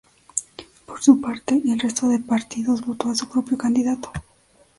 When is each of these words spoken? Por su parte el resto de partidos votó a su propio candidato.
Por 0.87 1.03
su 1.03 1.21
parte 1.21 1.61
el 1.63 1.79
resto 1.79 2.09
de 2.09 2.17
partidos 2.17 2.83
votó 2.83 3.11
a 3.11 3.15
su 3.15 3.29
propio 3.29 3.55
candidato. 3.55 4.11